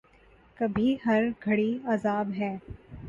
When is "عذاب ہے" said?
1.85-2.55